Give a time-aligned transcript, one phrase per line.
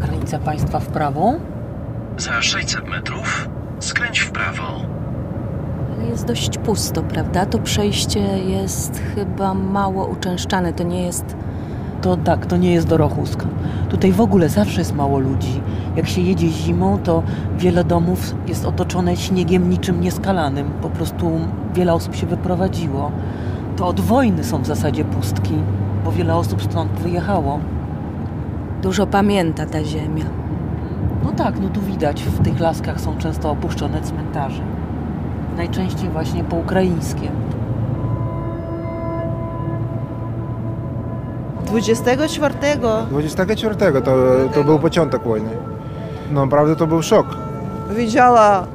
[0.00, 1.32] Granica państwa w prawo?
[2.18, 3.48] Za 600 metrów
[3.78, 4.62] skręć w prawo.
[5.94, 7.46] Ale jest dość pusto, prawda?
[7.46, 10.72] To przejście jest chyba mało uczęszczane.
[10.72, 11.36] To nie jest.
[12.02, 13.44] To tak, to nie jest Dorochusk.
[13.88, 15.60] Tutaj w ogóle zawsze jest mało ludzi.
[15.96, 17.22] Jak się jedzie zimą, to
[17.58, 20.70] wiele domów jest otoczone śniegiem niczym nieskalanym.
[20.82, 21.40] Po prostu
[21.74, 23.12] wiele osób się wyprowadziło.
[23.76, 25.54] To od wojny są w zasadzie pustki,
[26.04, 27.60] bo wiele osób stąd wyjechało.
[28.82, 30.24] Dużo pamięta ta ziemia.
[31.24, 34.62] No tak, no tu widać, w tych laskach są często opuszczone cmentarze.
[35.56, 37.30] Najczęściej właśnie po ukraińskie.
[41.66, 42.54] 24
[43.10, 44.16] 24 to,
[44.54, 45.50] to był początek wojny.
[46.30, 47.26] No naprawdę to był szok.
[47.90, 48.66] widziała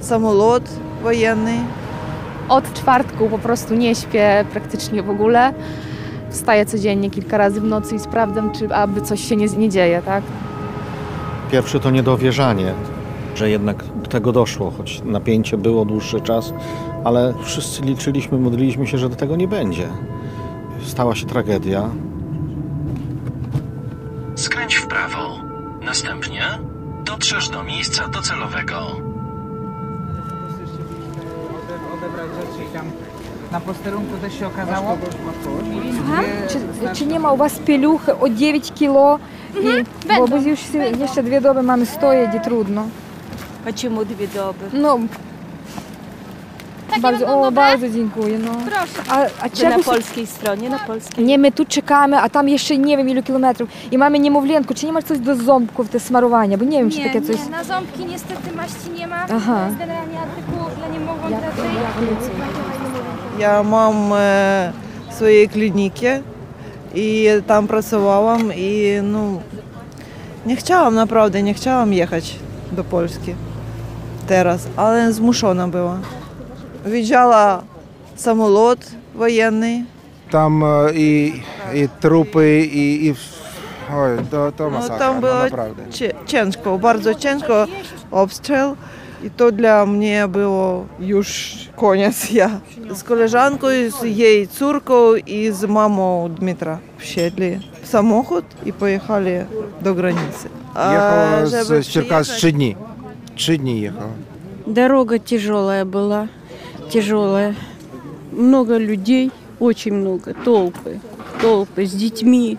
[0.00, 0.62] samolot
[1.02, 1.54] wojenny.
[2.48, 5.52] Od czwartku po prostu nie śpię praktycznie w ogóle.
[6.30, 10.02] Wstaję codziennie kilka razy w nocy i sprawdzam, czy aby coś się nie, nie dzieje,
[10.02, 10.24] tak?
[11.52, 12.74] Pierwsze to niedowierzanie,
[13.34, 16.52] że jednak do tego doszło, choć napięcie było dłuższy czas,
[17.04, 19.88] ale wszyscy liczyliśmy, modliliśmy się, że do tego nie będzie.
[20.82, 21.90] Stała się tragedia.
[24.34, 25.38] Skręć w prawo.
[25.84, 26.42] Następnie
[27.04, 29.08] dotrzesz do miejsca docelowego.
[31.98, 33.07] odebrać rzeczy i tam
[33.52, 34.98] na posterunku też się okazało.
[36.04, 36.22] Aha.
[36.48, 36.58] Czy,
[36.98, 39.18] czy nie ma u was pieluchy o 9 kilo?
[39.62, 39.84] I,
[40.18, 40.60] bo bo już
[40.98, 42.84] jeszcze dwie doby mamy stoję, gdzie trudno.
[43.68, 44.64] A czemu dwie doby?
[44.72, 44.98] No,
[46.88, 47.62] Takie bardzo, będą o, dobre?
[47.62, 48.38] bardzo dziękuję.
[48.38, 48.50] No.
[48.52, 49.10] Proszę.
[49.10, 50.70] A, a Czy na czego polskiej stronie?
[50.70, 51.24] Na polskiej?
[51.24, 53.68] Nie, my tu czekamy, a tam jeszcze nie wiem ilu kilometrów.
[53.90, 54.74] I mamy niemowlętko.
[54.74, 56.58] Czy nie ma coś do ząbków, te smarowania?
[56.58, 57.36] Bo nie wiem, czy Nie, takie coś...
[57.44, 59.16] nie, na ząbki niestety maści nie ma.
[59.36, 59.58] Aha.
[59.60, 62.77] To jest generalnie artykułów dla niemowląt raczej.
[63.38, 64.72] Я мам е,
[65.18, 66.20] своєї клініки
[66.94, 68.36] і там працювала.
[68.56, 69.40] І ну
[70.44, 72.26] не хотіла, направду, не хотіла їхати
[72.72, 73.34] до Польщі
[74.28, 76.00] зараз, але змушена була.
[76.86, 77.60] В'їжджала
[78.16, 78.78] самолот
[79.14, 79.84] воєнний.
[80.30, 81.32] Там е, і
[81.74, 83.16] і трупи, і і
[83.96, 85.82] ой, то, то ну, масакра, ну, Там було направду.
[86.26, 87.66] Ченко, дуже ченко
[88.10, 88.76] обстріл.
[89.22, 92.26] И то для мне было юж конец.
[92.30, 92.60] я.
[92.94, 97.60] с колежанкою, с ей, цуркою и с мамою Дмитра в Щедлі.
[97.82, 99.46] В самохід и поехали
[99.80, 100.48] до границы.
[100.74, 102.76] Ехала а с, Черкас три дні.
[103.36, 104.12] Три дні ехала.
[104.66, 106.28] Дорога тяжелая была,
[106.92, 107.54] тяжелая.
[108.32, 111.00] Много людей, очень много, толпы,
[111.40, 112.58] толпы с детьми.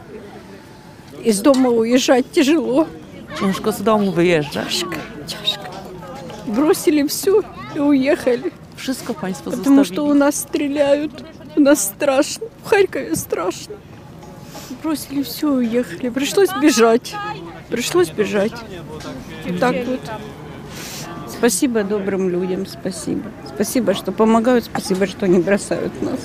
[1.23, 2.87] Из дома уезжать тяжело.
[3.39, 4.85] Тяжко с дому выезжать.
[6.49, 7.43] Бросили все
[7.75, 8.51] и уехали.
[8.75, 11.11] Wszystko państwo Потому что у нас стреляют.
[11.55, 12.47] У нас страшно.
[12.63, 13.75] В Харькове страшно.
[14.83, 16.09] Бросили все и уехали.
[16.09, 17.15] Пришлось бежать.
[17.69, 18.53] Пришлось бежать.
[19.59, 19.99] Так вот.
[21.39, 23.31] Спасибо добрым людям, спасибо.
[23.47, 26.19] Спасибо, что помогают, спасибо, что не бросают нас.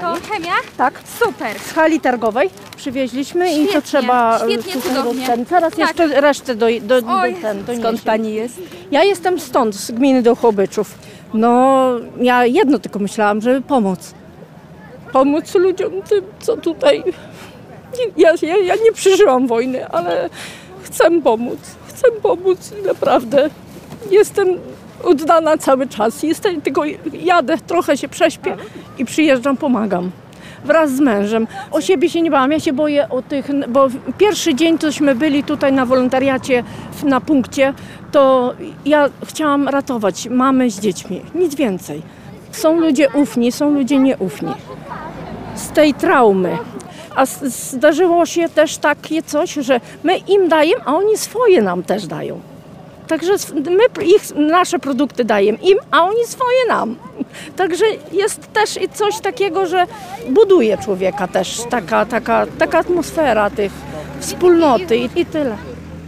[0.00, 0.52] To chemia?
[0.76, 0.94] Tak.
[1.18, 1.58] Super.
[1.58, 5.26] Z hali targowej przywieźliśmy i to Świetnie, trzeba e, świetnie, cudownie.
[5.26, 5.46] ten.
[5.46, 5.78] Teraz Tak.
[5.78, 8.60] jeszcze resztę do, do, do, Oj, ten, do Skąd pani jest?
[8.90, 10.98] Ja jestem stąd, z gminy Dołchobyczów.
[11.34, 11.86] No,
[12.20, 14.14] ja jedno tylko myślałam, żeby pomóc.
[15.12, 17.02] Pomóc ludziom tym, co tutaj...
[18.16, 20.30] Ja, ja, ja nie przeżyłam wojny, ale
[20.82, 21.58] chcę pomóc.
[21.88, 23.50] Chcę pomóc i naprawdę
[24.10, 24.58] jestem
[25.04, 26.22] oddana cały czas.
[26.22, 28.56] Jestem, tylko jadę, trochę się prześpię
[28.98, 30.10] i przyjeżdżam, pomagam.
[30.64, 31.46] Wraz z mężem.
[31.70, 35.44] O siebie się nie bałam, ja się boję o tych, bo pierwszy dzień tośmy byli
[35.44, 36.64] tutaj na wolontariacie
[37.02, 37.74] na punkcie,
[38.12, 42.02] to ja chciałam ratować mamy z dziećmi, nic więcej.
[42.52, 44.52] Są ludzie ufni, są ludzie nieufni.
[45.54, 46.58] Z tej traumy.
[47.16, 52.06] A zdarzyło się też takie coś, że my im dajemy, a oni swoje nam też
[52.06, 52.40] dają.
[53.10, 56.96] Także my ich, nasze produkty dajemy im, a oni swoje nam.
[57.56, 59.86] Także jest też coś takiego, że
[60.28, 63.72] buduje człowieka też taka, taka, taka atmosfera tych
[64.20, 65.56] wspólnoty i, i tyle.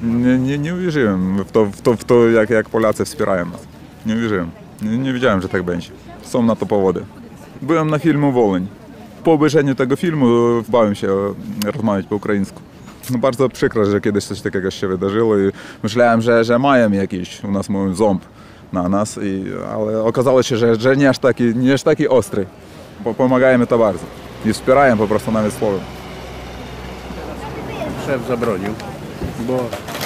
[0.02, 3.66] Nie, nie, nie uwierzyłem w to, w to, w to jak, jak Polacy wspierają nas.
[4.06, 4.50] Nie uwierzyłem.
[4.82, 5.88] Nie, nie wiedziałem, że tak będzie.
[6.22, 7.04] Są na to powody.
[7.62, 8.66] Byłem na filmu Woleń.
[9.24, 10.26] Po obejrzeniu tego filmu
[10.68, 11.08] bałem się
[11.64, 12.60] rozmawiać po ukraińsku.
[13.10, 15.50] No bardzo przykro, że kiedyś coś takiego się wydarzyło i
[15.82, 18.22] myślałem, że, że mają jakiś u nas mówią ząb
[18.72, 19.44] na nas, i,
[19.74, 22.46] ale okazało się, że, że nie, aż taki, nie aż taki ostry.
[23.04, 24.04] Bo pomagają mi to bardzo.
[24.44, 25.80] I wspierają po prostu nawet słowem.
[28.06, 28.74] Szef zabronił,
[29.46, 29.58] bo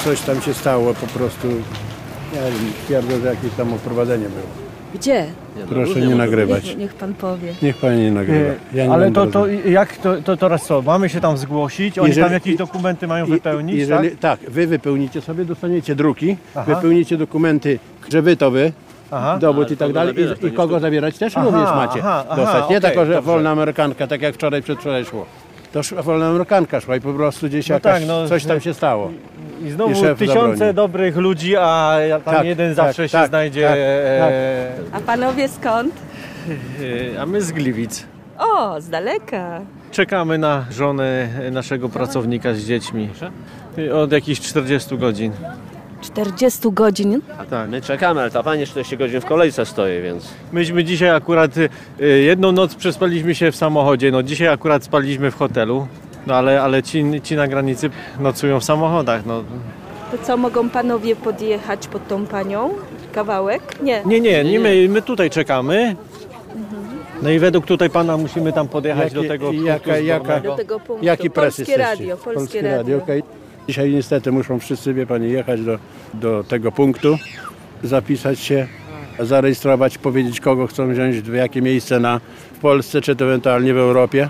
[0.05, 1.49] coś tam się stało po prostu,
[2.33, 4.47] nie wiem, twierdzą, że jakieś tam oprowadzenie było.
[4.95, 5.27] Gdzie?
[5.69, 6.65] Proszę nie nagrywać.
[6.65, 7.53] Niech, niech pan powie.
[7.63, 8.51] Niech pani nie nagrywa.
[8.75, 9.73] Ja nie Ale będę to, to rozmawiał.
[9.73, 10.83] jak to, to teraz co?
[10.83, 11.99] Mamy się tam zgłosić?
[11.99, 14.41] Oni Jeżeli- tam jakieś dokumenty mają I- wypełnić, jeżeli, tak?
[14.41, 14.51] tak?
[14.51, 16.75] wy wypełnicie sobie, dostaniecie druki, Aha.
[16.75, 17.79] wypełnicie dokumenty,
[18.13, 18.73] że wy to wy,
[19.11, 19.39] Aha.
[19.39, 20.15] dowód i tak dalej.
[20.43, 22.71] I, I kogo zabierać też Aha, również macie aha, aha, dostać.
[22.71, 23.27] Nie okej, tylko, że dobrze.
[23.33, 25.27] wolna amerykanka, tak jak wczoraj, przedwczoraj szło.
[25.73, 28.61] To sz- wolna amerykanka szła i po prostu gdzieś No jakaś, tak, no, coś tam
[28.61, 29.11] się stało.
[29.65, 33.69] I znowu szef tysiące dobrych ludzi, a tam Tak, jeden tak, zawsze się tak, znajdzie.
[33.69, 35.95] tak, e, A panowie skąd?
[37.15, 38.07] e, A my z Gliwic.
[38.39, 39.61] O, z daleka.
[39.93, 43.09] Czekamy na żonę naszego pracownika z dziećmi.
[43.95, 45.33] Od jakichś 40 godzin.
[46.01, 47.21] 40 godzin.
[47.51, 47.69] Tak.
[47.71, 50.29] My czekamy, ale ta pani 40 godzin w kolejce stoi, więc...
[50.53, 51.69] Myśmy dzisiaj akurat y,
[52.23, 54.11] jedną noc przespaliśmy się w samochodzie.
[54.11, 55.87] No dzisiaj akurat spaliśmy w hotelu.
[56.27, 57.91] No ale, ale ci, ci na granicy
[58.21, 59.27] nocują w samochodach.
[59.27, 59.45] No.
[60.11, 62.71] To co, mogą panowie podjechać pod tą panią?
[63.13, 63.83] Kawałek?
[63.83, 64.03] Nie.
[64.07, 65.97] Nie, nie, nie my, my tutaj czekamy.
[67.23, 70.51] No i według tutaj pana musimy tam podjechać do Jakie- tego jaka- punktu jaka- zbornego.
[70.51, 71.07] Do tego punktu.
[71.07, 71.91] Jaki pres Polskie jesteście?
[71.91, 72.97] radio, polskie, radio.
[72.99, 73.23] okej.
[73.69, 75.79] Dzisiaj niestety muszą wszyscy, wie pani, jechać do,
[76.15, 77.19] do tego punktu,
[77.83, 78.67] zapisać się,
[79.21, 82.21] zarejestrować, powiedzieć kogo chcą wziąć, w jakie miejsce na,
[82.53, 84.29] w Polsce, czy to ewentualnie w Europie.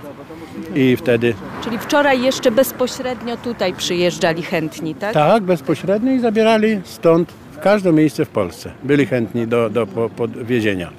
[0.74, 1.34] I wtedy
[1.64, 5.14] Czyli wczoraj jeszcze bezpośrednio tutaj przyjeżdżali chętni, tak?
[5.14, 8.72] tak, bezpośrednio i zabierali stąd w każde miejsce w Polsce.
[8.84, 10.90] Byli chętni do, do po, podwiezienia.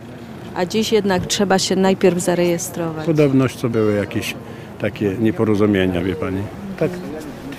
[0.55, 3.05] A dziś jednak trzeba się najpierw zarejestrować.
[3.05, 4.35] Podobność co były jakieś
[4.79, 6.41] takie nieporozumienia, wie pani.
[6.79, 6.91] Tak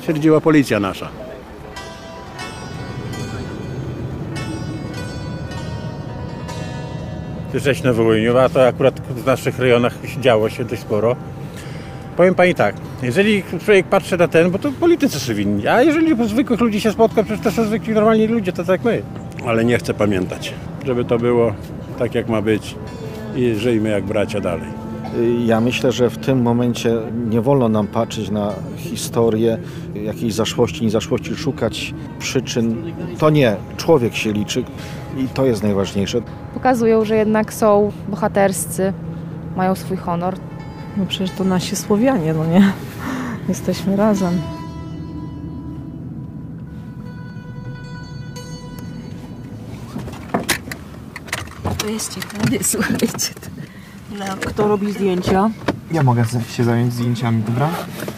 [0.09, 1.09] twierdziła policja nasza.
[7.55, 11.17] Jesteśmy w Woluniu, a to akurat w naszych rejonach działo się dość sporo.
[12.17, 16.29] Powiem Pani tak, jeżeli człowiek patrzy na ten, bo to politycy są winni, a jeżeli
[16.29, 19.03] zwykłych ludzi się spotka, przecież to są zwykli normalni ludzie, to tak jak my.
[19.47, 20.55] Ale nie chcę pamiętać,
[20.87, 21.53] żeby to było
[21.99, 22.75] tak jak ma być
[23.37, 24.88] i żyjmy jak bracia dalej.
[25.47, 26.97] Ja myślę, że w tym momencie
[27.31, 29.59] nie wolno nam patrzeć na historię
[29.95, 32.93] jakiejś zaszłości, niezaszłości, szukać przyczyn.
[33.19, 34.65] To nie, człowiek się liczy
[35.19, 36.21] i to jest najważniejsze.
[36.55, 38.93] Pokazują, że jednak są bohaterscy,
[39.57, 40.35] mają swój honor.
[40.97, 42.73] No przecież to nasi Słowianie, no nie?
[43.49, 44.41] Jesteśmy razem.
[51.79, 53.58] To jest ciekawe, słuchajcie.
[54.19, 54.25] No.
[54.41, 55.51] Kto robi zdjęcia?
[55.93, 57.69] Ja mogę się zająć zdjęciami, dobra?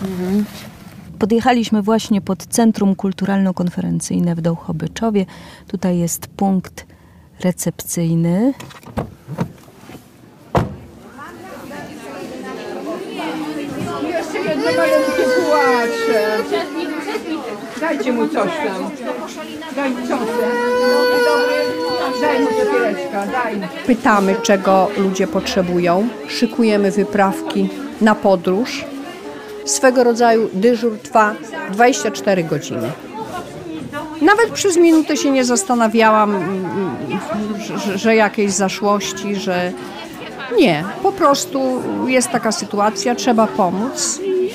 [0.03, 0.45] Mhm.
[1.19, 5.27] Podjechaliśmy właśnie pod Centrum Kulturalno-Konferencyjne w Dołchobyczowie.
[5.69, 6.87] Tutaj jest punkt
[7.41, 8.55] recepcyjny.
[14.03, 16.39] Jeszcze jedno malutkie płacze.
[17.81, 18.91] Dajcie mu coś tam.
[19.77, 21.90] Daj ciosę.
[23.87, 27.69] Pytamy, czego ludzie potrzebują, szykujemy wyprawki
[28.01, 28.85] na podróż.
[29.65, 31.35] Swego rodzaju dyżur trwa
[31.73, 32.91] 24 godziny.
[34.23, 36.97] Nawet przez minutę się nie zastanawiałam, mm,
[37.87, 39.73] że, że jakieś zaszłości, że
[40.59, 40.85] nie.
[41.03, 44.51] Po prostu jest taka sytuacja, trzeba pomóc i,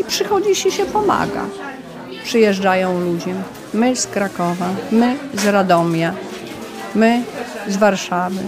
[0.00, 1.44] i przychodzi się się pomaga.
[2.24, 3.34] Przyjeżdżają ludzie.
[3.74, 6.14] My z Krakowa, my z Radomia,
[6.94, 7.22] My
[7.68, 8.40] z Warszawy.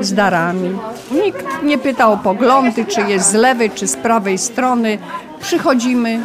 [0.00, 0.78] Z darami.
[1.24, 4.98] Nikt nie pytał o poglądy, czy jest z lewej, czy z prawej strony.
[5.40, 6.20] Przychodzimy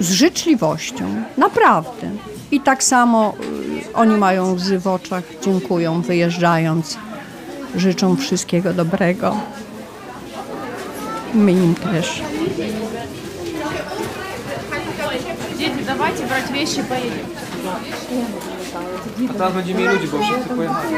[0.00, 1.04] z życzliwością.
[1.36, 2.10] Naprawdę.
[2.50, 3.34] I tak samo
[3.90, 6.98] y, oni mają łzy w oczach, dziękują wyjeżdżając,
[7.76, 9.36] życzą wszystkiego dobrego.
[11.34, 12.22] My im też.
[15.58, 18.55] Dzieci, dawajcie brać wieści, pojedziemy.
[19.30, 20.94] A teraz będzie mniej ludzi, bo wszyscy pojechali.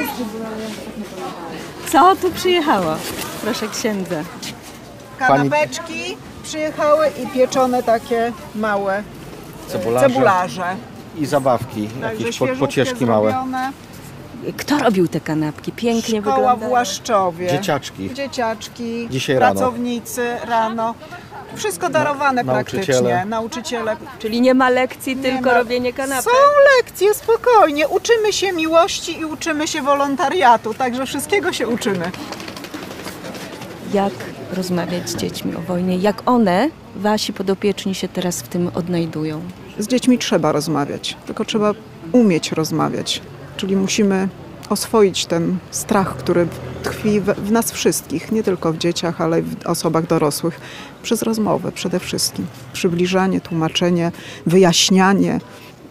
[1.88, 2.96] Co tu przyjechało?
[3.42, 4.16] Proszę księdza.
[5.18, 9.02] Kanapeczki przyjechały i pieczone takie małe
[9.68, 10.08] Cebularze.
[10.08, 10.76] cebularze.
[11.16, 13.30] I zabawki, Także jakieś po, pocieszki małe.
[13.30, 13.72] zrobione.
[14.56, 15.72] Kto robił te kanapki?
[15.72, 16.72] Pięknie Szkoła w wyglądają.
[16.72, 17.48] Łaszczowie.
[17.50, 18.14] Dzieciaczki.
[18.14, 19.54] Dzieciaczki, Dzisiaj rano.
[19.60, 20.94] pracownicy rano.
[21.56, 22.84] Wszystko darowane nauczyciele.
[22.84, 23.24] praktycznie.
[23.26, 23.96] Nauczyciele.
[24.18, 25.54] Czyli nie ma lekcji, tylko ma.
[25.58, 26.24] robienie kanapek.
[26.24, 26.30] Są
[26.76, 27.88] lekcje, spokojnie.
[27.88, 32.10] Uczymy się miłości i uczymy się wolontariatu, także wszystkiego się uczymy.
[33.94, 34.12] Jak
[34.52, 35.96] rozmawiać z dziećmi o wojnie?
[35.96, 39.42] Jak one, wasi podopieczni, się teraz w tym odnajdują?
[39.78, 41.72] Z dziećmi trzeba rozmawiać, tylko trzeba
[42.12, 43.22] umieć rozmawiać.
[43.56, 44.28] Czyli musimy
[44.68, 46.46] oswoić ten strach, który
[46.82, 50.60] tkwi w, nas wszystkich, nie tylko w dzieciach, ale w osobach dorosłych,
[51.02, 52.46] przez rozmowę przede wszystkim.
[52.72, 54.12] Przybliżanie, tłumaczenie,
[54.46, 55.40] wyjaśnianie,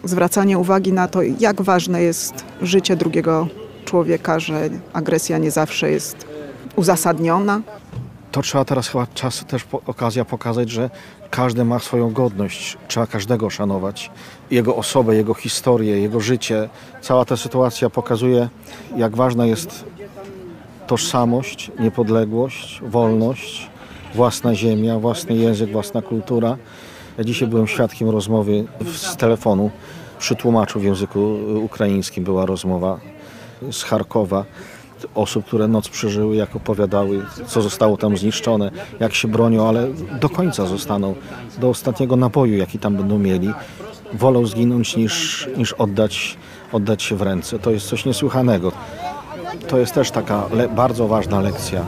[0.04, 3.48] zwracanie uwagi na to, jak ważne jest życie drugiego
[3.84, 6.26] człowieka, że agresja nie zawsze jest
[6.76, 7.60] uzasadniona.
[8.32, 10.90] To trzeba teraz chyba czas też po, okazja pokazać, że
[11.30, 12.76] każdy ma swoją godność.
[12.88, 14.10] Trzeba każdego szanować.
[14.50, 16.68] Jego osobę, jego historię, jego życie.
[17.00, 18.48] Cała ta sytuacja pokazuje,
[18.96, 19.84] jak ważna jest
[20.86, 23.70] tożsamość, niepodległość, wolność,
[24.14, 26.56] własna ziemia, własny język, własna kultura.
[27.18, 28.64] Ja dzisiaj byłem świadkiem rozmowy
[28.96, 29.70] z telefonu.
[30.18, 33.00] Przy tłumaczu w języku ukraińskim była rozmowa
[33.70, 34.44] z Charkowa
[35.14, 39.88] osób, które noc przeżyły, jak opowiadały, co zostało tam zniszczone, jak się bronią, ale
[40.20, 41.14] do końca zostaną,
[41.60, 43.52] do ostatniego naboju, jaki tam będą mieli.
[44.12, 46.36] Wolą zginąć niż, niż oddać,
[46.72, 47.58] oddać się w ręce.
[47.58, 48.72] To jest coś niesłychanego.
[49.68, 51.84] To jest też taka bardzo ważna lekcja.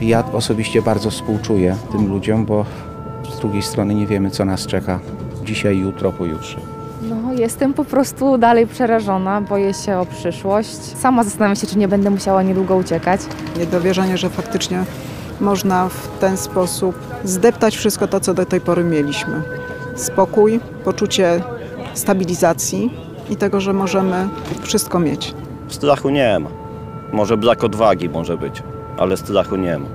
[0.00, 2.64] Ja osobiście bardzo współczuję tym ludziom, bo
[3.30, 5.00] z drugiej strony nie wiemy, co nas czeka
[5.44, 6.67] dzisiaj, jutro, pojutrze.
[7.38, 10.76] Jestem po prostu dalej przerażona, boję się o przyszłość.
[10.76, 13.20] Sama zastanawiam się, czy nie będę musiała niedługo uciekać.
[13.58, 14.84] Niedowierzanie, że faktycznie
[15.40, 19.42] można w ten sposób zdeptać wszystko to, co do tej pory mieliśmy.
[19.96, 21.42] Spokój, poczucie
[21.94, 22.94] stabilizacji
[23.30, 24.28] i tego, że możemy
[24.62, 25.34] wszystko mieć.
[25.68, 26.50] Strachu nie ma.
[27.12, 28.62] Może brak odwagi może być,
[28.98, 29.88] ale strachu nie ma.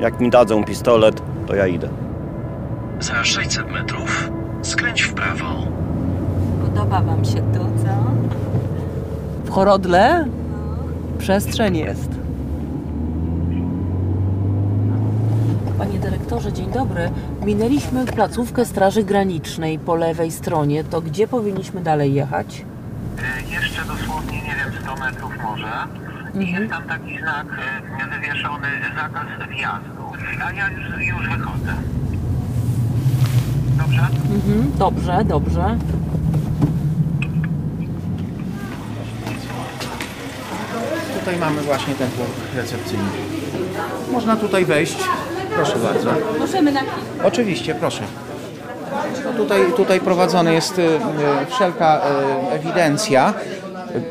[0.00, 1.88] Jak mi dadzą pistolet, to ja idę.
[3.00, 4.30] Za 600 metrów
[4.62, 5.46] skręć w prawo.
[6.76, 7.88] Podoba Wam się tu, co?
[9.44, 10.26] W Chorodle
[11.18, 12.10] przestrzeń jest.
[15.78, 17.10] Panie dyrektorze, dzień dobry.
[17.44, 20.84] Minęliśmy placówkę Straży Granicznej po lewej stronie.
[20.84, 22.64] To gdzie powinniśmy dalej jechać?
[23.50, 25.72] Jeszcze dosłownie, nie wiem, 100 metrów może.
[26.40, 27.46] I jest tam taki znak
[28.06, 30.02] e, wywieszony, zakaz wjazdu.
[30.46, 31.74] A ja już, już wychodzę.
[33.78, 34.06] Dobrze?
[34.34, 35.78] Mhm, dobrze, dobrze.
[41.26, 43.04] Tutaj mamy właśnie ten punkt recepcyjny.
[44.12, 44.96] Można tutaj wejść.
[45.54, 46.10] Proszę bardzo.
[46.38, 47.24] Możemy na chwilę.
[47.24, 48.02] Oczywiście, proszę.
[49.24, 53.34] No tutaj, tutaj prowadzona jest e, e, wszelka e, ewidencja.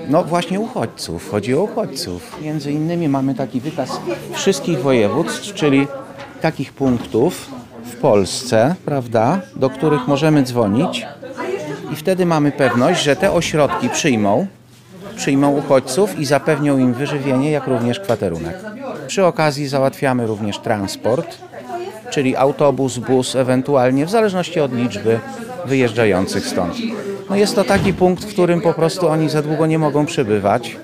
[0.10, 2.42] No właśnie uchodźców, chodzi o uchodźców.
[2.42, 4.00] Między innymi mamy taki wykaz
[4.34, 5.88] wszystkich województw, czyli
[6.42, 7.50] takich punktów
[7.86, 11.06] w Polsce, prawda, do których możemy dzwonić
[11.94, 14.48] i wtedy mamy pewność, że te ośrodki przyjmą,
[15.16, 18.56] przyjmą uchodźców i zapewnią im wyżywienie, jak również kwaterunek.
[19.08, 21.38] Przy okazji załatwiamy również transport,
[22.10, 25.20] czyli autobus, bus, ewentualnie w zależności od liczby
[25.66, 26.74] wyjeżdżających stąd.
[27.30, 30.78] No jest to taki punkt, w którym po prostu oni za długo nie mogą przebywać,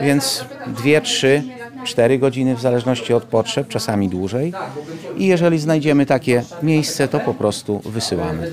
[0.00, 1.42] więc dwie, trzy,
[1.84, 4.52] cztery godziny w zależności od potrzeb, czasami dłużej.
[5.16, 8.52] I jeżeli znajdziemy takie miejsce, to po prostu wysyłamy.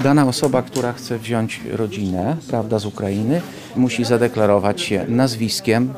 [0.00, 3.40] Dana osoba, która chce wziąć rodzinę, prawda, z Ukrainy,
[3.76, 5.94] musi zadeklarować się nazwiskiem,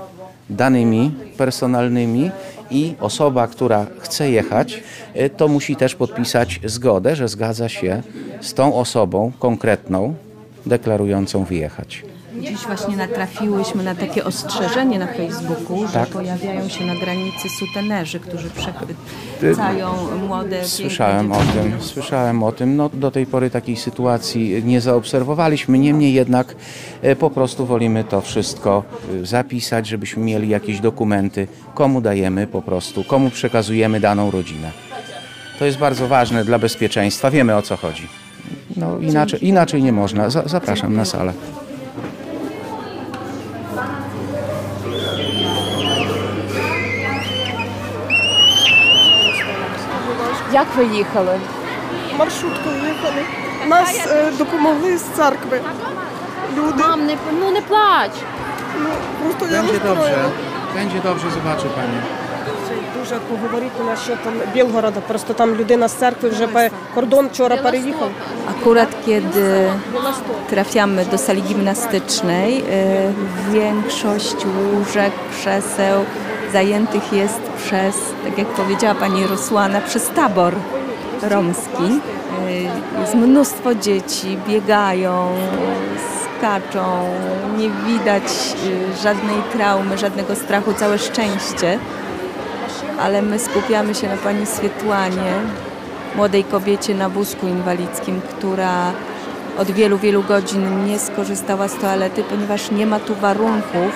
[0.50, 2.30] danymi personalnymi
[2.70, 4.82] i osoba, która chce jechać,
[5.16, 8.02] y, to musi też podpisać zgodę, że zgadza się
[8.40, 10.14] z tą osobą konkretną,
[10.66, 12.02] deklarującą wyjechać.
[12.40, 16.08] Dziś właśnie natrafiłyśmy na takie ostrzeżenie na Facebooku, że Tak.
[16.08, 19.94] pojawiają się na granicy sutenerzy, którzy przechwycają
[20.28, 22.76] młode, Słyszałem o tym, słyszałem o tym.
[22.76, 25.78] No, do tej pory takiej sytuacji nie zaobserwowaliśmy.
[25.78, 26.54] Niemniej jednak
[27.02, 28.82] e, po prostu wolimy to wszystko
[29.22, 34.70] e, zapisać, żebyśmy mieli jakieś dokumenty, komu dajemy po prostu, komu przekazujemy daną rodzinę.
[35.58, 37.30] To jest bardzo ważne dla bezpieczeństwa.
[37.30, 38.08] Wiemy o co chodzi.
[38.76, 40.30] No, inaczej, inaczej nie można.
[40.30, 41.32] Za, zapraszam na salę.
[50.52, 51.40] Jak ви їхали?
[52.18, 53.22] Маршруткою їхали.
[53.66, 55.60] Нас е, допомогли з церкви.
[56.56, 56.82] Люди.
[56.82, 58.10] Мам, не, ну не плач.
[58.82, 58.88] Ну,
[59.22, 60.22] просто я Będzie розстроєна.
[60.22, 60.28] dobrze.
[60.74, 62.00] Będzie dobrze, zobaczy pani.
[62.98, 65.00] Дуже поговорити насчет там Білгорода.
[65.00, 66.60] Просто там людина з церкви вже по
[66.94, 68.10] кордон вчора переїхав.
[68.50, 69.70] Akurat kiedy
[70.50, 76.04] trafiamy do sali gimnastycznej, y, większość łóżek, krzeseł
[76.52, 80.54] zajętych jest przez, tak jak powiedziała pani Rusłana, przez tabor
[81.22, 82.00] romski.
[82.48, 85.28] Y, Jest mnóstwo dzieci, biegają,
[86.38, 87.08] skaczą,
[87.58, 91.78] nie widać y, żadnej traumy, żadnego strachu, całe szczęście.
[93.00, 95.32] Ale my skupiamy się na pani Swietłanie,
[96.16, 98.92] młodej kobiecie na wózku inwalidzkim, która
[99.58, 103.92] od wielu, wielu godzin nie skorzystała z toalety, ponieważ nie ma tu warunków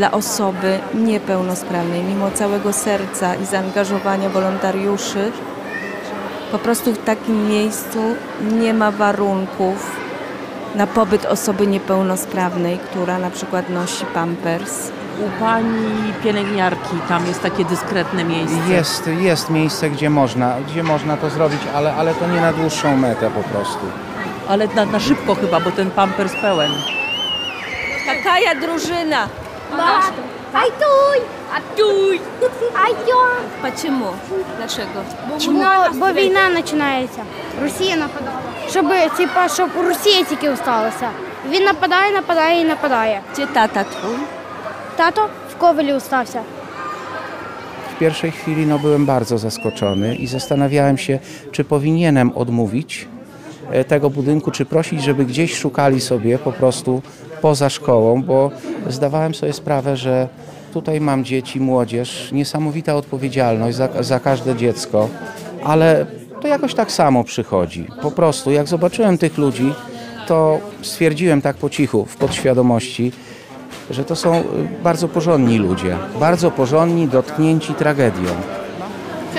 [0.00, 2.02] dla osoby niepełnosprawnej.
[2.02, 5.32] Mimo całego serca i zaangażowania wolontariuszy,
[6.52, 7.98] po prostu w takim miejscu
[8.42, 9.96] nie ma warunków
[10.74, 14.90] na pobyt osoby niepełnosprawnej, która na przykład nosi pampers.
[15.26, 18.56] U pani pielęgniarki tam jest takie dyskretne miejsce.
[18.68, 22.96] Jest, jest miejsce, gdzie można, gdzie można to zrobić, ale, ale to nie na dłuższą
[22.96, 23.86] metę po prostu.
[24.48, 26.70] Ale na, na szybko chyba, bo ten pampers pełen.
[28.06, 29.28] Takaja drużyna!
[29.69, 30.35] дружина?
[30.53, 31.21] Айтуй!
[31.57, 32.21] Атуй!
[32.85, 33.43] Айдем!
[33.61, 34.13] Почему?
[34.57, 35.03] Dlaczego?
[35.47, 37.21] Ну, бо війна починається.
[37.61, 38.39] Росія нападала.
[38.69, 41.09] Щоб, типа, щоб Росія тільки осталася.
[41.49, 43.21] Він нападає, нападає і нападає.
[43.33, 44.17] Gdzie tata twój?
[44.95, 46.41] Тато в Ковелі остався.
[47.95, 51.19] W pierwszej chwili no, byłem bardzo zaskoczony i zastanawiałem się,
[51.51, 53.07] czy powinienem odmówić
[53.71, 57.01] e, tego budynku, czy prosić, żeby gdzieś szukali sobie po prostu
[57.42, 58.50] poza szkołą, bo
[58.88, 60.28] zdawałem sobie sprawę, że
[60.72, 65.08] tutaj mam dzieci, młodzież, niesamowita odpowiedzialność za, za każde dziecko,
[65.64, 66.06] ale
[66.40, 67.86] to jakoś tak samo przychodzi.
[68.02, 69.72] Po prostu, jak zobaczyłem tych ludzi,
[70.26, 73.12] to stwierdziłem tak po cichu, w podświadomości,
[73.90, 74.42] że to są
[74.82, 78.30] bardzo porządni ludzie, bardzo porządni, dotknięci tragedią.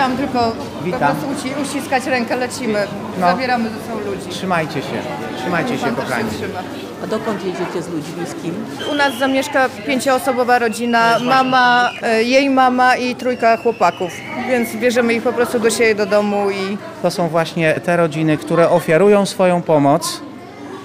[0.01, 0.51] Chciałam tylko
[0.85, 0.99] Witam.
[1.15, 2.87] po prostu uci- uściskać rękę, lecimy,
[3.19, 3.27] No.
[3.27, 4.29] zabieramy ze sobą ludzi.
[4.29, 4.97] Trzymajcie się,
[5.37, 6.29] trzymajcie się Pan też kochani.
[6.29, 6.59] trzyma.
[7.03, 8.53] A dokąd jedziecie z ludźmi, z kim?
[8.91, 14.11] U nas zamieszka pięcioosobowa rodzina, mama, e, jej mama i trójka chłopaków,
[14.49, 18.37] więc bierzemy ich po prostu do siebie do domu i To są właśnie te rodziny,
[18.37, 20.21] które ofiarują swoją pomoc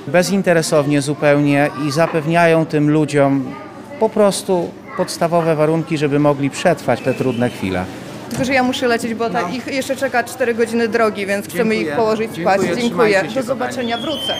[0.06, 3.44] bezinteresownie zupełnie i zapewniają tym ludziom
[4.00, 7.84] po prostu podstawowe warunki, żeby mogli przetrwać te trudne chwile.
[8.30, 11.74] Tylko, że ja muszę lecieć, bo ta, ich jeszcze czeka 4 godziny drogi, więc chcemy
[11.74, 11.80] Dziękuję.
[11.90, 12.60] ich położyć spać.
[12.60, 13.12] Dziękuję, Dziękuję.
[13.14, 13.46] się, Do kochani.
[13.46, 14.34] zobaczenia, wrócę.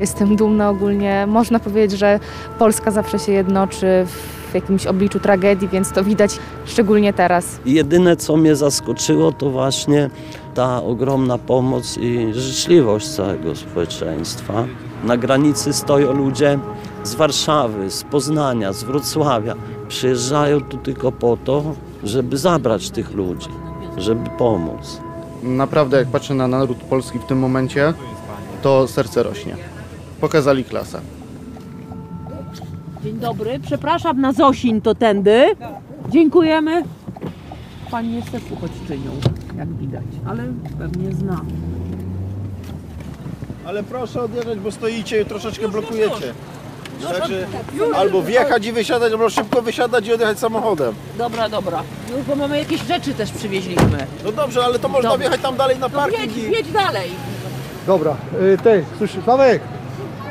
[0.00, 1.26] Jestem dumna ogólnie.
[1.28, 2.20] Można powiedzieć, że
[2.58, 4.06] Polska zawsze się jednoczy
[4.50, 7.58] w jakimś obliczu tragedii, więc to widać szczególnie teraz.
[7.66, 10.10] Jedyne, co mnie zaskoczyło, to właśnie
[10.54, 14.64] ta ogromna pomoc i życzliwość całego społeczeństwa.
[15.04, 16.58] Na granicy stoją ludzie
[17.04, 19.54] z Warszawy, z Poznania, z Wrocławia.
[19.88, 23.48] Przyjeżdżają tu tylko po to, żeby zabrać tych ludzi,
[23.96, 25.00] żeby pomóc.
[25.42, 27.94] Naprawdę, jak patrzę na naród polski w tym momencie,
[28.62, 29.56] to serce rośnie.
[30.20, 31.00] Pokazali klasę.
[33.04, 35.44] Dzień dobry, przepraszam na Zosin to tędy.
[36.08, 36.82] Dziękujemy.
[37.90, 39.10] Pani jest też uchodźczynią,
[39.56, 40.44] jak widać, ale
[40.78, 41.40] pewnie zna.
[43.66, 46.34] Ale proszę odjeżdżać, bo stoicie i troszeczkę blokujecie.
[47.00, 47.96] Już, Także już.
[47.96, 50.94] albo wjechać i wysiadać, albo szybko wysiadać i odjechać samochodem.
[51.18, 51.82] Dobra, dobra.
[52.16, 54.06] Już, bo mamy jakieś rzeczy też przywieźliśmy.
[54.24, 55.18] No dobrze, ale to można Dobra.
[55.18, 56.50] wjechać tam dalej na To parking jedź, i...
[56.50, 57.10] jedź dalej.
[57.86, 59.62] Dobra, y, ty, słyszysz, Sławek,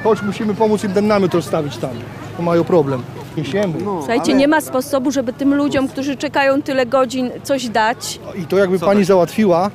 [0.04, 1.92] chodź, musimy pomóc im ten namiot rozstawić tam,
[2.38, 3.04] bo mają problem.
[3.38, 3.74] Niesiemy.
[3.84, 8.20] Słuchajcie, nie ma sposobu, żeby tym ludziom, którzy czekają tyle godzin, coś dać.
[8.36, 9.72] I to jakby pani załatwiła,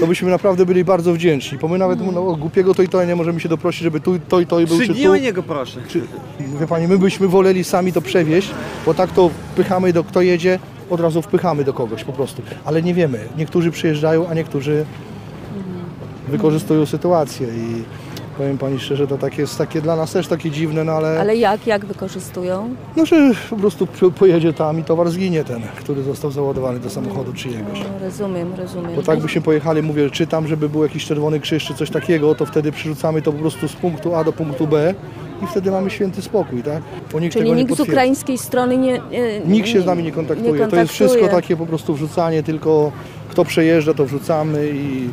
[0.00, 3.16] to byśmy naprawdę byli bardzo wdzięczni, bo my nawet no, głupiego to i to nie
[3.16, 5.12] możemy się doprosić, żeby tu, to i to i był czy tu.
[5.12, 5.80] o niego proszę.
[5.88, 6.00] Czy,
[6.60, 8.50] wie pani, my byśmy woleli sami to przewieźć,
[8.86, 10.58] bo tak to wpychamy do kto jedzie,
[10.90, 12.42] od razu wpychamy do kogoś po prostu.
[12.64, 14.84] Ale nie wiemy, niektórzy przyjeżdżają, a niektórzy
[16.28, 17.84] wykorzystują sytuację i
[18.38, 21.36] powiem pani szczerze, to tak jest takie dla nas też takie dziwne, no ale, Ale
[21.36, 22.74] jak, jak wykorzystują?
[22.96, 23.86] no, że po prostu
[24.18, 27.80] pojedzie tam i towar zginie ten, który został załadowany do samochodu czyjegoś.
[27.80, 28.96] No, rozumiem, rozumiem.
[28.96, 32.34] Bo tak byśmy pojechali, mówię, czy tam, żeby był jakiś czerwony krzyż, czy coś takiego,
[32.34, 34.94] to wtedy przyrzucamy to po prostu z punktu A do punktu B
[35.42, 36.82] i wtedy mamy święty spokój, tak?
[37.12, 40.12] Bo nikt Czyli nie nikt z ukraińskiej strony nie, nie Nikt się z nami nie
[40.12, 40.68] kontaktuje.
[40.68, 42.92] To jest wszystko takie po prostu wrzucanie, tylko
[43.30, 45.08] kto przejeżdża, to wrzucamy i,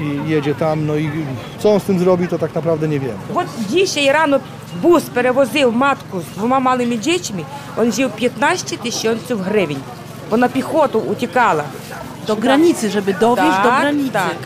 [0.00, 0.86] i jedzie tam.
[0.86, 1.10] No i
[1.58, 3.14] co on z tym zrobi, to tak naprawdę nie wiemy.
[3.34, 4.40] От dzisiaj rano
[4.82, 7.44] bus перевозив матку з двома малими дітьми,
[7.78, 9.80] він взяв 15 tysięcy гривень.
[10.30, 11.64] Вона піхоту утікала.
[12.26, 14.10] Do granicy, żeby dowieźć do Tak, granicy.
[14.12, 14.36] tak.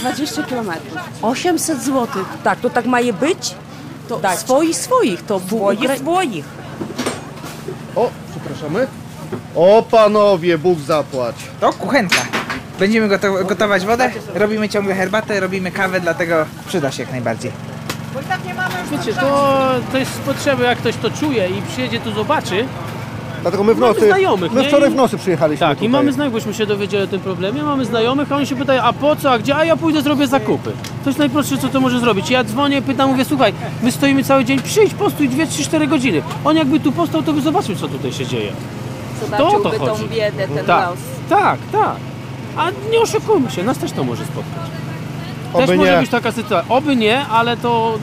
[0.00, 0.98] 20 kilometrów.
[1.22, 2.06] 800 zł.
[2.42, 3.54] Tak, to tak ma być?
[4.08, 5.22] To swoich, swoich.
[5.22, 6.44] To był Swoich, Ukra- swoich.
[7.96, 8.86] O, przepraszamy.
[9.54, 11.34] O panowie, Bóg zapłać.
[11.60, 12.16] To kuchenka.
[12.79, 16.35] Będziemy goto- gotować wodę, robimy ciągle herbatę, robimy kawę, dlatego
[16.67, 17.51] przyda się jak najbardziej.
[18.91, 22.65] Wiecie, to, to jest z potrzeby, jak ktoś to czuje i przyjedzie tu zobaczy.
[23.41, 24.67] Dlatego my w Mamy nocy, znajomych, my nie?
[24.67, 25.89] wczoraj I- w nocy przyjechaliśmy Tak, i tutaj.
[25.89, 28.93] mamy znajomych, bośmy się dowiedzieli o tym problemie, mamy znajomych, a oni się pytają, a
[28.93, 30.71] po co, a gdzie, a ja pójdę zrobię zakupy.
[31.03, 32.29] To jest najprostsze, co to może zrobić.
[32.29, 36.21] Ja dzwonię, pytam, mówię, słuchaj, my stoimy cały dzień, przyjdź, postój 2, 3, 4 godziny.
[36.45, 38.51] On jakby tu postał, to by zobaczył, co tutaj się dzieje.
[39.19, 40.09] To o to Zobaczyłby tą chodzi.
[40.09, 40.99] biedę, ten tak, los.
[41.29, 41.95] tak, tak.
[42.57, 44.69] A nie oszukujmy się, nas też to może spotkać.
[45.53, 45.99] Też Oby może nie.
[46.01, 46.75] być taka sytuacja.
[46.75, 47.99] Oby nie, ale to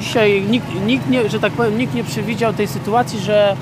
[0.00, 3.56] dzisiaj nikt, nikt nie, że tak powiem, nikt nie przewidział tej sytuacji, że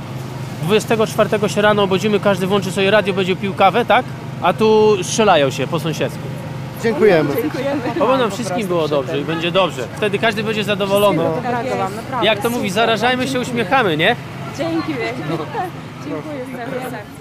[0.63, 4.05] 24 się rano obudzimy, każdy włączy sobie radio, będzie pił kawę, tak?
[4.43, 6.19] A tu strzelają się po sąsiedzku.
[6.83, 7.31] Dziękujemy.
[8.01, 9.83] Oby nam wszystkim było dobrze i będzie dobrze.
[9.97, 11.23] Wtedy każdy będzie zadowolony.
[12.23, 14.17] Jak to mówi, zarażajmy się, uśmiechamy, nie?
[14.59, 15.23] Dzięki wielkie.
[16.05, 17.20] Dziękuję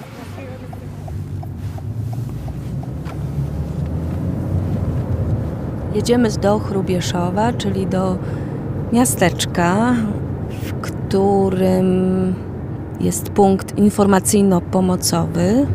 [5.93, 8.17] Jedziemy do Chrubieszowa, czyli do
[8.93, 9.95] miasteczka,
[10.63, 12.33] w którym
[12.99, 15.67] jest punkt informacyjno-pomocowy.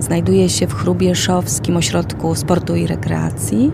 [0.00, 3.72] Znajduje się w Chrubieszowskim Ośrodku Sportu i Rekreacji.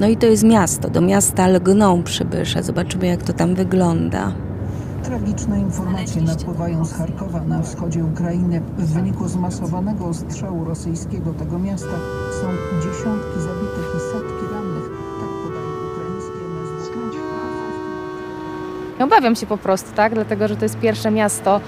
[0.00, 0.90] No i to jest miasto.
[0.90, 2.62] Do miasta lgną przybysze.
[2.62, 4.32] Zobaczymy, jak to tam wygląda.
[5.02, 8.60] Tragiczne informacje napływają z Charkowa na wschodzie Ukrainy.
[8.78, 11.96] W wyniku zmasowanego ostrzału rosyjskiego tego miasta
[12.40, 12.46] są
[12.82, 13.57] dziesiątki zabitych
[19.00, 20.14] Obawiam się po prostu, tak?
[20.14, 21.60] Dlatego, że to jest pierwsze miasto,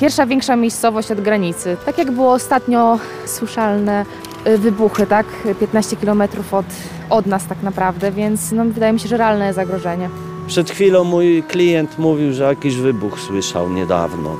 [0.00, 1.76] pierwsza większa miejscowość od granicy.
[1.86, 4.04] Tak jak było ostatnio słyszalne
[4.46, 5.26] y, wybuchy, tak?
[5.60, 6.66] 15 kilometrów od,
[7.10, 10.08] od nas tak naprawdę, więc no, wydaje mi się, że realne zagrożenie.
[10.46, 14.36] Przed chwilą mój klient mówił, że jakiś wybuch słyszał niedawno,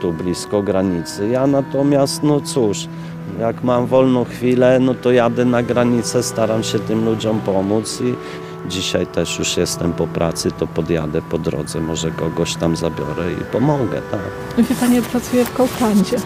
[0.00, 1.28] tu blisko granicy.
[1.28, 2.88] Ja natomiast, no cóż,
[3.40, 8.14] jak mam wolną chwilę, no to jadę na granicę, staram się tym ludziom pomóc i
[8.68, 13.44] dzisiaj też już jestem po pracy, to podjadę po drodze, może kogoś tam zabiorę i
[13.52, 14.64] pomogę, tak.
[14.66, 16.16] Wie Pani, pracuję w Kauflandzie.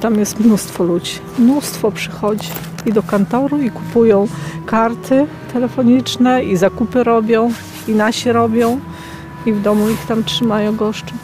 [0.00, 1.18] Tam jest mnóstwo ludzi.
[1.38, 2.48] Mnóstwo przychodzi
[2.86, 4.28] i do kantoru i kupują
[4.66, 7.52] karty telefoniczne i zakupy robią
[7.88, 8.80] i nasi robią
[9.46, 11.14] i w domu ich tam trzymają goszczą.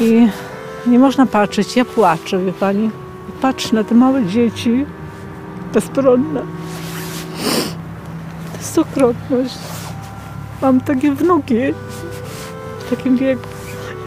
[0.00, 0.28] I
[0.86, 2.90] nie można patrzeć, ja płaczę, wie Pani.
[3.40, 4.86] Patrzę na te małe dzieci
[5.74, 6.42] bezbronne.
[8.74, 9.58] To jest.
[10.62, 11.54] Mam takie wnuki
[12.86, 13.42] w takim wieku.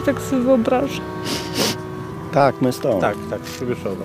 [0.01, 1.05] I tak sobie wyobrażam.
[2.33, 3.01] Tak, my stąd.
[3.01, 4.03] Tak, tak, z.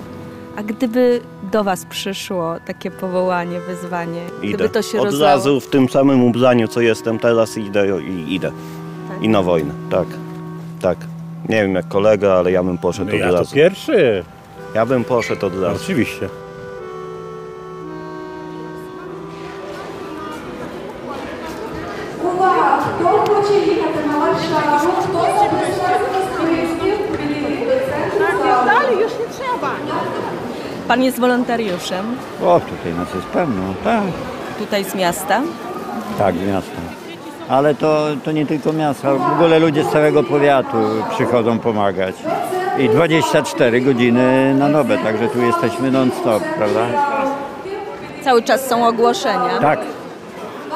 [0.55, 1.21] A gdyby
[1.51, 4.53] do Was przyszło takie powołanie, wyzwanie, Idę.
[4.53, 8.33] gdyby to się Od rozlało, razu w tym samym ubraniu, co jestem teraz, idę i
[8.35, 8.51] idę.
[9.21, 10.07] I na wojnę, tak.
[10.81, 10.97] Tak.
[11.49, 13.55] Nie wiem jak kolega, ale ja bym poszedł No od ja to razu.
[13.55, 14.23] pierwszy.
[14.75, 15.79] Ja bym poszedł od razu.
[15.83, 16.29] Oczywiście.
[30.91, 32.05] Pan jest wolontariuszem
[32.45, 34.03] O, tutaj nas jest pełno, tak.
[34.59, 35.41] tutaj z miasta.
[36.17, 36.81] Tak, z miasta.
[37.49, 40.77] Ale to, to nie tylko miasta, w ogóle ludzie z całego powiatu
[41.09, 42.15] przychodzą pomagać.
[42.79, 46.85] I 24 godziny na dobę, także tu jesteśmy non-stop, prawda?
[48.23, 49.59] Cały czas są ogłoszenia.
[49.61, 49.79] Tak.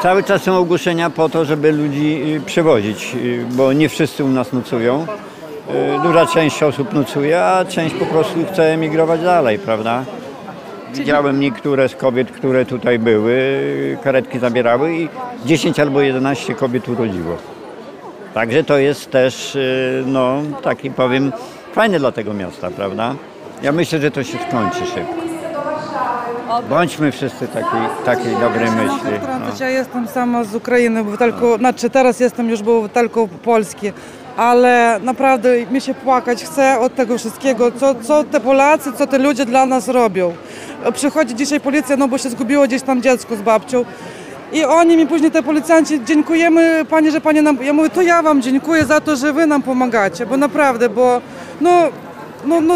[0.02, 4.28] Cały czas są ogłoszenia po to, żeby ludzi y, przewozić, y, bo nie wszyscy u
[4.28, 5.06] nas nocują.
[5.70, 10.04] Y, Duża część osób nocuje, a część po prostu chce emigrować dalej, prawda?
[10.94, 13.38] Widziałem niektóre z kobiet, które tutaj były,
[14.04, 15.10] karetki zabierały i
[15.46, 17.38] 10 albo 11 kobiet urodziło.
[18.34, 21.32] Także to jest też, y, no, taki powiem,
[21.74, 23.16] fajne dla tego miasta, prawda?
[23.64, 25.26] Ja myślę, że to się skończy szybko.
[26.70, 29.12] Bądźmy wszyscy takiej, takiej dobrej myśli.
[29.22, 29.56] No.
[29.60, 33.92] Ja jestem sama z Ukrainy, obywatelką, znaczy teraz jestem już obywatelką Polski,
[34.38, 39.18] ale naprawdę mi się płakać chce od tego wszystkiego, co, co te Polacy, co te
[39.18, 40.34] ludzie dla nas robią.
[40.94, 43.86] Przychodzi dzisiaj policja, no bo się zgubiło gdzieś tam dziecko z babcią.
[44.54, 47.58] I oni mi później, te policjanci, dziękujemy Pani, że Pani nam...
[47.64, 51.22] Ja mówię, to ja Wam dziękuję za to, że Wy nam pomagacie, bo naprawdę, bo
[51.62, 51.90] no,
[52.46, 52.76] no, no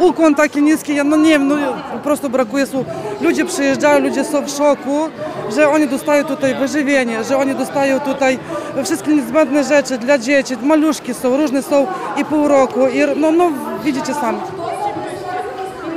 [0.00, 1.56] ukłon taki niski, ja no nie wiem, no
[1.92, 2.86] po prostu brakuje słów.
[3.20, 4.98] Ludzie przyjeżdżają, ludzie są w szoku,
[5.56, 8.38] że oni dostają tutaj wyżywienie, że oni dostają tutaj
[8.84, 13.50] wszystkie niezbędne rzeczy dla dzieci, maluszki są, różne są i pół roku, i no, no
[13.84, 14.38] widzicie sami.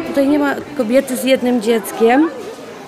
[0.07, 2.29] Tutaj nie ma kobiety z jednym dzieckiem.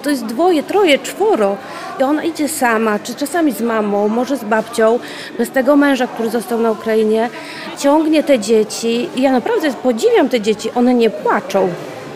[0.03, 1.57] To jest dwoje, troje, czworo.
[1.99, 4.99] I ona idzie sama, czy czasami z mamą, może z babcią,
[5.38, 7.29] bez tego męża, który został na Ukrainie.
[7.77, 9.10] Ciągnie te dzieci.
[9.15, 10.71] I ja naprawdę podziwiam te dzieci.
[10.75, 11.69] One nie płaczą.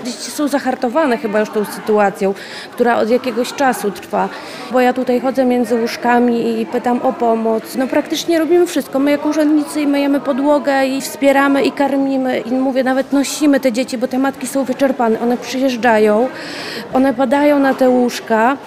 [0.09, 2.33] Są zahartowane chyba już tą sytuacją,
[2.71, 4.29] która od jakiegoś czasu trwa.
[4.71, 7.75] Bo ja tutaj chodzę między łóżkami i pytam o pomoc.
[7.75, 8.99] No praktycznie robimy wszystko.
[8.99, 13.71] My jako urzędnicy i myjemy podłogę i wspieramy i karmimy i mówię, nawet nosimy te
[13.71, 15.19] dzieci, bo te matki są wyczerpane.
[15.19, 16.29] One przyjeżdżają,
[16.93, 18.57] one padają na te łóżka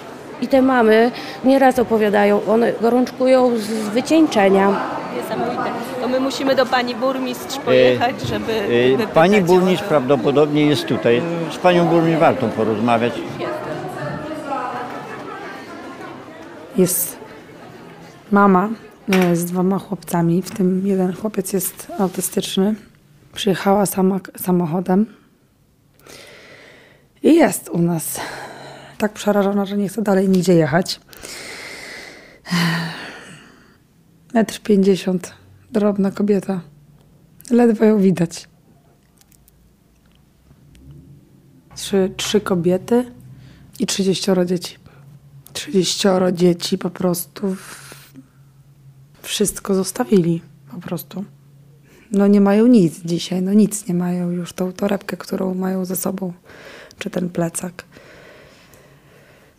[0.41, 1.11] i te mamy
[1.43, 4.94] nieraz opowiadają, one gorączkują z wycieńczenia.
[5.29, 5.71] Niesamowite.
[6.01, 8.53] To my musimy do pani burmistrz pojechać, żeby
[8.97, 11.21] wypytać Pani o- burmistrz prawdopodobnie jest tutaj.
[11.51, 13.13] Z panią burmistrz warto porozmawiać.
[16.77, 17.17] Jest
[18.31, 18.69] mama
[19.11, 22.75] e, z dwoma chłopcami, w tym jeden chłopiec jest autystyczny.
[23.33, 25.05] Przyjechała sama samochodem
[27.23, 28.19] I jest u nas
[28.97, 30.99] tak przerażona, że nie chce dalej nigdzie jechać.
[34.35, 35.33] Metr pięćdziesiąt,
[35.71, 36.61] drobna kobieta.
[37.51, 38.47] Ledwo ją widać.
[41.75, 43.11] Trzy, trzy kobiety
[43.79, 44.75] i trzydzieścioro dzieci.
[45.53, 47.55] Trzydzieścioro dzieci po prostu
[49.21, 51.25] wszystko zostawili po prostu.
[52.11, 55.95] No nie mają nic dzisiaj, no nic nie mają już tą torebkę, którą mają ze
[55.95, 56.33] sobą,
[56.99, 57.85] czy ten plecak.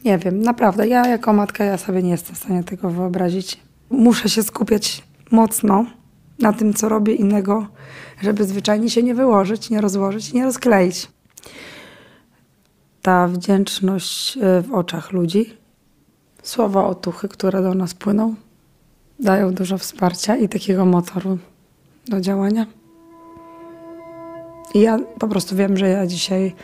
[0.05, 3.67] Nie wiem, naprawdę, ja jako matka, ja sobie nie jestem w stanie tego wyobrazić.
[3.91, 5.87] Muszę się skupiać mocno
[6.39, 7.67] na tym, co robię innego,
[8.23, 11.09] żeby zwyczajnie się nie wyłożyć, nie rozłożyć, nie rozkleić.
[13.03, 15.53] Ta wdzięczność y, w oczach ludzi,
[16.43, 18.35] słowa otuchy, które do nas płyną,
[19.21, 21.39] dają dużo wsparcia i takiego motoru
[22.09, 22.67] do działania.
[24.75, 26.55] I ja po prostu wiem, że ja dzisiaj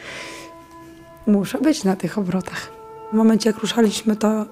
[1.27, 2.73] muszę być na tych obrotach.
[3.13, 4.47] W momencie, jak ruszaliśmy, to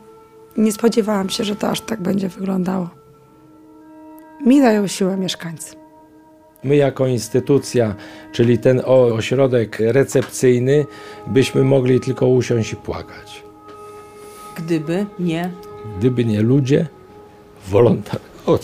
[0.56, 2.90] nie spodziewałam się, że to aż tak będzie wyglądało.
[4.46, 5.76] Mi dają siłę mieszkańcy.
[6.64, 7.94] My jako instytucja,
[8.32, 10.86] czyli ten ośrodek recepcyjny,
[11.26, 13.42] byśmy mogli tylko usiąść i płakać.
[14.56, 15.50] Gdyby nie
[15.98, 16.86] Gdyby nie ludzie,
[17.68, 18.30] wolontariusze.
[18.46, 18.58] O,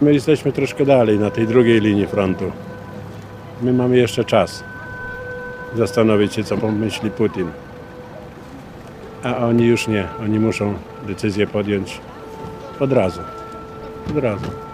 [0.00, 2.52] My jesteśmy troszkę dalej, na tej drugiej linii frontu.
[3.62, 4.64] My mamy jeszcze czas
[5.76, 7.50] zastanowić się, co pomyśli Putin.
[9.22, 10.08] A oni już nie.
[10.24, 10.74] Oni muszą
[11.06, 12.00] decyzję podjąć
[12.80, 13.20] od razu.
[14.10, 14.65] Od razu.